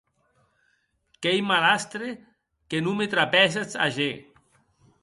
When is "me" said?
2.97-3.05